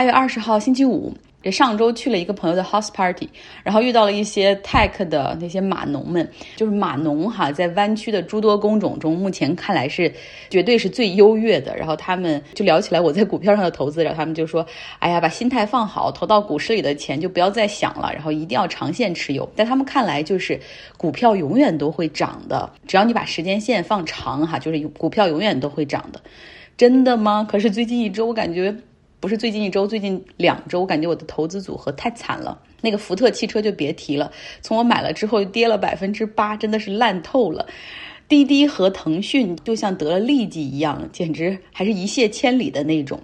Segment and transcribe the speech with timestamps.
[0.00, 1.12] 八月二十号星期五。
[1.50, 3.28] 上周去了一个朋友的 house party，
[3.62, 6.26] 然后遇到了一些 tech 的那些码农们，
[6.56, 10.10] 就是码农哈，在湾区的诸多工种中，目前看来是
[10.48, 11.76] 绝对是最优越的。
[11.76, 14.64] 然后他们就聊起来我在股票上的投资，然后他们就说
[15.00, 20.58] ：“哎呀，把心态放好，投到股市里的钱就不要再想了，然后一定要长线持有。”在他们看来，就是
[20.96, 26.18] 股票永远都会涨的，只要你把时间线放长哈，就是股票永远都会涨的。
[26.78, 27.46] 真的吗？
[27.46, 28.74] 可是最近一周我感觉。
[29.20, 32.58] 不是最近一周，最近两周，我感觉我的投资组合太惨了。
[32.80, 34.32] 那个福特汽车就别提了，
[34.62, 37.66] 从我买了之后跌了百分之八，真的是烂透了。
[38.28, 43.20] 滴滴和腾讯就像得了痢疾一样，简直还是一泻千里的那种。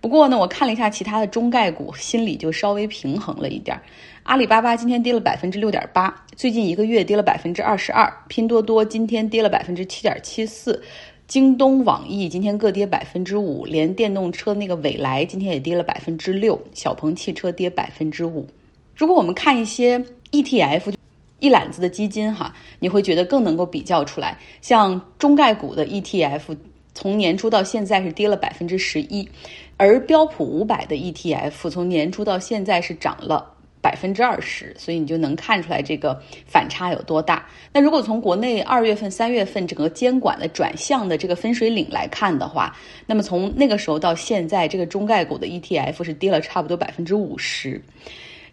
[0.00, 3.78] 不过呢，我看了一下其他的中概股，心里就稍微平衡了一点。
[4.22, 8.10] 阿里巴巴今天跌了百分之六点八，最近一个月跌了百分之二十二。
[8.28, 10.82] 拼多多今天跌了百分之七点七四。
[11.26, 18.46] 京东、网易今天各跌百分之五，连电动车那个蔚来今天也跌了百分之六，小鹏汽车跌百分之五。
[18.94, 19.98] 如果我们看一些
[20.30, 20.94] ETF，
[21.40, 24.38] 一揽子的基金哈，你会觉得更能够比较出来。
[24.62, 26.56] 像中概股的 ETF，
[26.94, 29.28] 从年初到现在是跌了百分之十一，
[29.76, 33.52] 而标普五百的 ETF 从年初到现在是涨了。
[33.86, 37.46] 百分之二十，所以你就能看出来这个反差有多大。
[37.72, 47.80] 那如果从国内二月份、三月份整个监管的转向的这个分水岭来看的话，那么从那个时候到现在，这个中概股的 ETF 是跌了差不多百分之五十。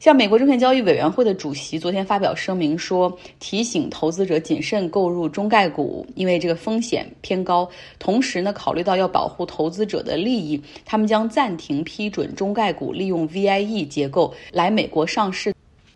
[0.04, 7.66] 像美国证券交易委员会的主席昨天发表声明说，提醒投资者谨慎购入中概股，因为这个风险偏高。
[8.00, 15.54] 同时呢，考虑到要保护投资者的利益，他们将暂停批准中概股利用 VIE 结构来美国上市。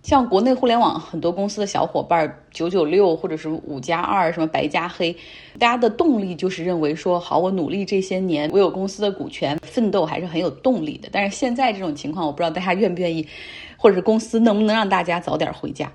[0.07, 5.13] 像国内互联网很多公司的小伙伴，九九六或者是五加二，什么白加黑，
[5.59, 11.09] 大家的动力就是认为说，好，我努力这些年，我有公司的股权，奋斗还是很有动力的。
[11.11, 13.27] 但是现在这种情况，我不知道大家愿不愿意。
[13.79, 15.91] 或者是公司能不能让大家早点回家？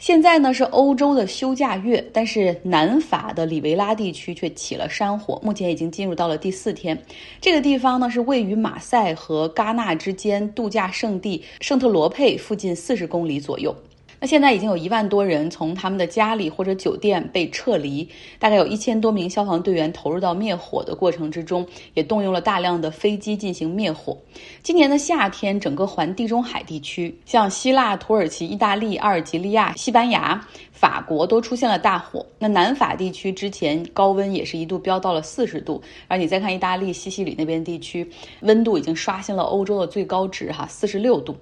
[0.00, 6.98] 现在呢是欧洲的休假月，但是南法的里维拉地区却起了山火，目前已经进入到了第四天。
[7.38, 13.76] 这个地方呢是位于马赛和戛纳之间度假胜地圣特罗佩附近四十公里左右。
[14.20, 18.06] 那现在已经有一万多人从他们的家里或者酒店被撤离，
[18.38, 24.16] 大概有一千多名消防队员投入到灭火的过程之中，也动用了大量的飞机进行灭火。
[24.62, 32.24] 今年的夏天，整个环地中海地区，像希腊、土耳其、意大利、阿尔及利亚、西班牙、法国都出现了大火。
[32.38, 38.06] 那南法地区之前高温也是一度飙到了四十度，而你再看意大利西西里那边地区，
[38.42, 41.34] 温度已经刷新了欧洲的最高值，哈，四十六度。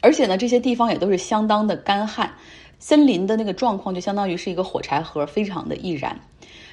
[0.00, 2.30] 而且呢，这些地方也都是相当的干旱，
[2.78, 6.18] 森林的那个状况就相当于是一个火柴盒，非常的易燃。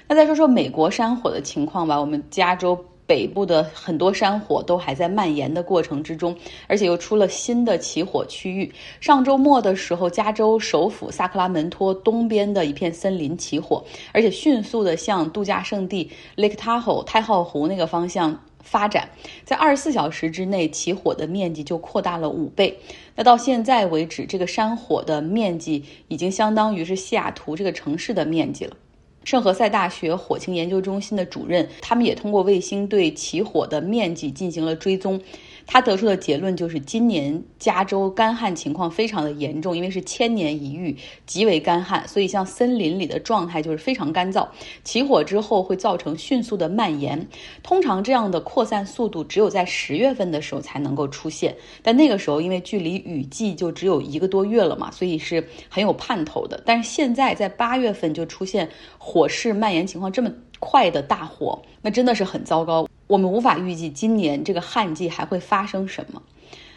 [0.08, 6.36] 那再说说美国山火的情况吧，我们加州北部的很多山火都还在蔓延的过程之中，
[6.68, 8.74] 而且又出了新的起火区域。
[9.02, 13.84] 上周末的时候，加州首府萨克拉门托东边的一片森林起火，
[14.14, 18.38] 而且迅速的向度假胜地 Lake Tahoe 太浩湖那个方向。
[18.63, 19.09] 发展
[19.45, 22.78] 在二十四小时之内，起火的面积就扩大了五倍。
[23.16, 28.75] 那到现在为止，这个山火的面积已经相当于是西雅图这个城市的面积了。
[29.23, 35.22] 圣何塞大学火情研究中心的主任，他们也通过卫星对起火的面积进行了追踪。
[35.67, 40.95] 他得出的结论就是，今年加州干旱情况非常的严重，因为是千年一遇，
[41.25, 44.47] 极为干旱，所以像森林里的状态就是非常干燥。
[44.85, 47.28] 起火之后会造成迅速的蔓延，
[47.61, 51.53] 通常这样的扩散速度只有在十月份的时候才能够出现，
[51.84, 56.63] 但那个时候因为距离雨季就只有一个多月了嘛，所以是很有盼头的。
[56.66, 58.67] 但是现在在八月份就出现
[58.97, 62.88] 火势蔓延情况这么快的大火，那真的是很糟糕。
[63.07, 66.22] 我们无法预计今年这个旱季还会发生什么。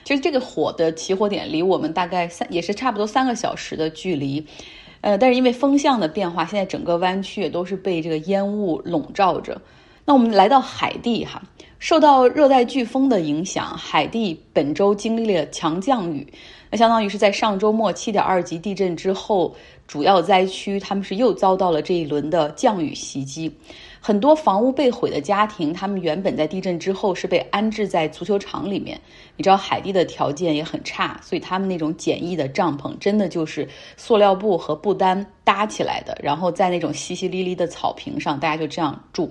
[0.03, 4.45] 其实这个火的起火点离我们大概三也是差不多三个小时的距离，
[5.03, 9.61] 呃，但是因为风向的变化，现在整个湾区也都是被这个烟雾笼罩着。
[10.07, 11.41] 那我们来到海地哈，
[11.79, 16.27] 受到热带飓风的影响，海地本周经历了强降雨，
[16.71, 19.55] 那相当于是在上周末七点二级地震之后，
[19.87, 23.53] 主要灾区他们是又遭到了这一轮的降雨袭击。
[24.03, 28.99] 很多房屋被毁的家庭，他们原本在地震之后是被安置在足球场里面。
[29.37, 33.69] 你知道海地的条件也很差，所以他们那种简易的帐篷，真的就是
[33.99, 39.31] 塑料布和布单搭起来的，然后在那种淅淅沥沥的草坪上，大家就这样住。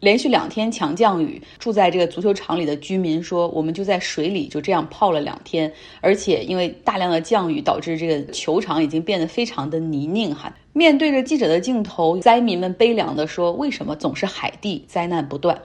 [0.00, 15.60] 连续两天强降雨，住在这个足球场里的居民说：“我们就在水里就这样泡了两天，而且因为大量的降雨，导致这个球场已经变得非常的泥泞。”哈，面对着记者的镜头，灾民们悲凉地说：“为什么总是海地灾难不断？”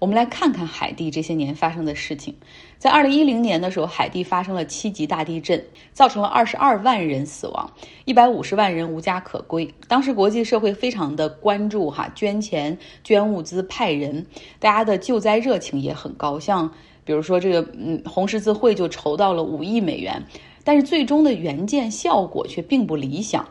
[0.00, 2.34] 我们来看看海地这些年发生的事情。
[2.76, 5.64] 在二零一零年的时候，海地发生了七级大地震，
[5.94, 7.72] 造成了二十二万人死亡，
[8.04, 9.72] 一百五十万人无家可归。
[9.88, 14.26] 当时国际社会非常的关注，哈，捐钱、捐物资、派人，
[14.58, 16.38] 大家的救灾热情也很高。
[16.38, 16.70] 像
[17.04, 20.24] 比如说这个，嗯，红十字会就筹到了五亿美元，
[20.64, 23.46] 但是最终的援建效果却并不理想。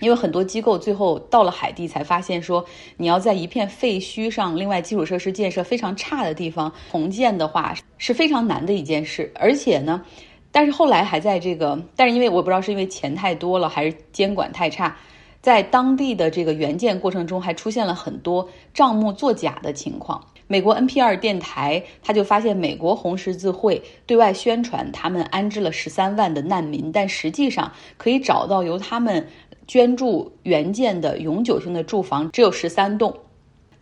[0.00, 2.64] 因为很多机构最后到了海地才发现，说
[2.96, 9.32] 你要在一片废墟上，另外基础设施建设非常差的地方重建的话是非常难的一件事。
[9.36, 10.04] 而且呢，
[10.50, 14.96] 但是后来还在这个，但是因为我不知道是因为钱太多了还是监管太差，
[15.40, 20.20] 在当地的这个援建过程中还出现了很多账目作假的情况。
[20.52, 29.26] 美国 NPR 电台他就发现，美国红十字会对外宣传他们安置了十三万的难民，但实际上可以找到由他们。
[29.66, 33.16] 捐助援建的永久性的住房只有十三栋，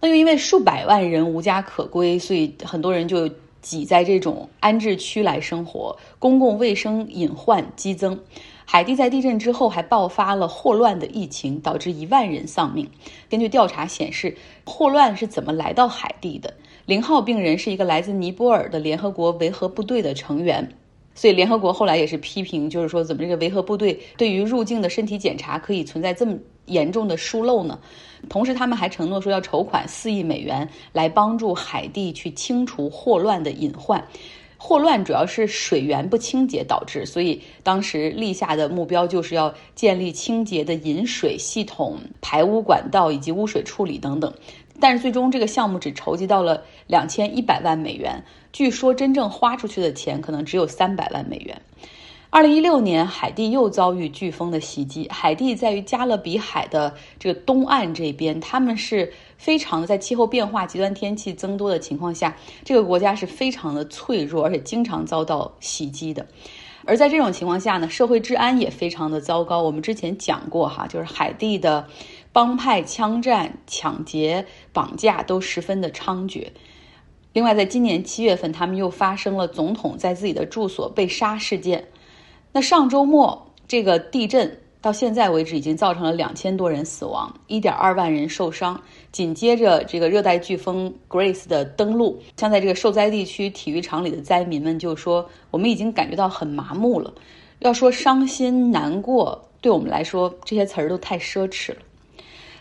[0.00, 3.28] 那又因为数百万人无家可归，所以很多人就
[3.60, 8.20] 挤在这种安置区来生活，公共卫生隐患激增。
[8.66, 12.88] 海地在地震之后还爆发了霍乱的疫情，导致一万人丧命。
[13.28, 16.54] 根据调查显示，霍乱是怎么来到海地的？
[16.90, 20.68] 零号病人是一个来自尼泊尔的联合国维和部队的成员。
[21.14, 27.78] 所以联合国后来也是批评，就是说怎么这个维和部队对于入境的身体检查可以存在这么严重的疏漏呢？
[28.28, 34.04] 同时他们还承诺说要筹款四亿美元来帮助海地去清除霍乱的隐患。
[34.56, 44.34] 霍乱主要是水源不清洁导致，所以当时立下的目标就是要建立清洁的饮水系统、排污管道以及污水处理等等。
[44.80, 51.60] 但是最终这个项目只筹集到了两千一百万美元，据说真正花出去的钱可能只有三百万美元。
[52.32, 55.08] 二零一六年，海地又遭遇飓风的袭击。
[55.10, 66.24] 海地在于加勒比海的这个东岸这边，他们是非常的在气候变化、极端天气增多的情况下，这个国家是非常的脆弱，而且经常遭到袭击的。
[66.90, 69.62] 而在这种情况下呢，社会治安也非常的糟糕。
[69.62, 71.86] 我们之前讲过哈，就是海地的。
[72.32, 76.46] 帮派枪战、抢劫、绑架都十分的猖獗。
[77.32, 81.84] 另外，在今年七月份，他们又发生了总统在自己的住所被杀事件。
[82.52, 88.80] 那上周末这个地震到现在为止已经造成了两千多人死亡，一点二万人受伤。
[89.12, 97.12] 紧接着，这个热带飓风 Grace 的登陆，像在这个受灾地区体育场里的灾民们就说：“我们已经感觉到很麻木了。
[97.58, 101.78] 要说伤心难过，对我们来说，这些词儿都太奢侈了。”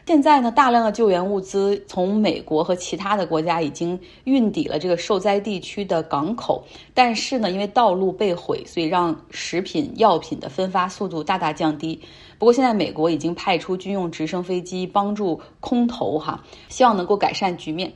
[0.10, 6.64] 现在呢，大量的救援物资从美国和其他的国家已经运抵了这个受灾地区的港口，
[6.96, 12.02] 但是呢，因为道路被毁，所以让食品药品的分发速度大大降低。
[12.40, 17.94] 不过现在美国已经派出军用直升飞机帮助空投，哈，希望能够改善局面。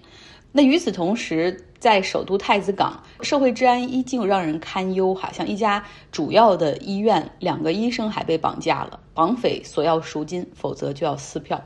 [0.51, 11.59] 那与此同时，在首都太子港，社会治安依旧让人堪忧，哈，像一家主要的医院，两个医生还被绑架了，绑匪索要赎金，否则就要撕票。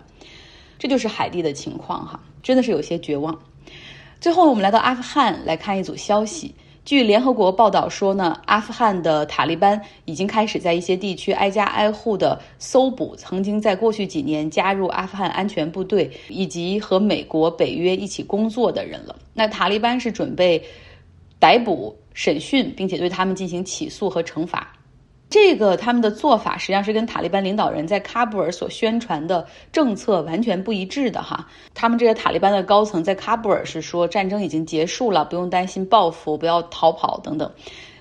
[0.77, 3.37] 这就是海地的情况哈，真的是有些绝望。
[4.19, 6.53] 最后，我们来到阿富汗来看一组消息。
[6.85, 19.13] 据联合国报道说呢，阿富汗的塔利班已经开始在一些地区挨家挨户的搜捕曾经在过去几年加入阿富汗安全部队以及和美国、北约一起工作的人了。
[19.33, 20.63] 那塔利班是准备
[21.39, 24.73] 逮捕、审讯，并且对他们进行起诉和惩罚。
[25.29, 31.45] 这个他们的做法实际上是跟塔利班领导人在喀布尔所宣传的政策完全不一致的哈。
[31.73, 37.51] 他们这些塔利班的高层在喀布尔是说战争已经结束了，不用担心报复，不要逃跑等等。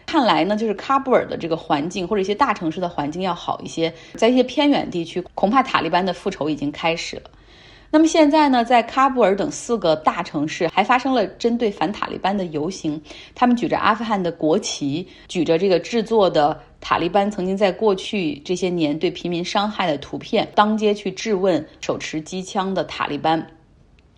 [0.06, 7.22] 看来呢，就是喀布尔的这个环境或者一些大城市的环境要好一些，在一些偏远地区，恐怕塔利班的复仇已经开始了。
[7.90, 13.00] 那么现在呢，在喀布尔等四个大城市还发生了针对反塔利班的游行，
[13.34, 23.46] 他们举着阿富汗的国旗，举着这个制作的塔利班曾经在过去这些年对平民伤害的图片，当街去质问手持机枪的塔利班。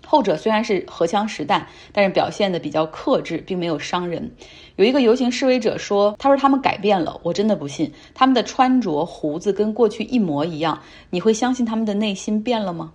[0.07, 4.31] 后者虽然是荷枪实弹，但是表现的比较克制，并没有伤人。
[4.77, 12.91] 有一个游行示威者说：“他说他们改变了，我真的不信他们的穿着、胡子跟过去一模一样，你会相信他们的内心变了吗？”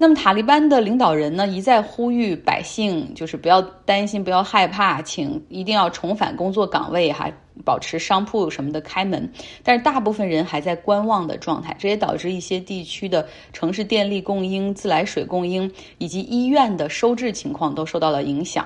[0.00, 7.28] 那么塔利班的领导人呢，一再呼吁百姓，就是不要担心，不要害怕，请一定要重返工作岗位，哈，
[7.64, 9.28] 保持商铺什么的开门。
[9.64, 18.64] 但是大部分人还在观望的状态，这也导致一些地区的城市电力供应、自来水供应以及医院的收治情况都受到了影响。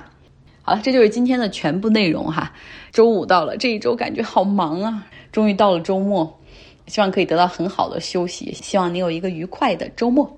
[0.61, 2.53] 好了，这就是今天的全部内容哈。
[2.93, 6.31] 周五到了，这一周感觉好忙啊，终于到了周末，
[6.89, 10.31] 希望可以得到很好的休息，希望你有一个愉快的周末。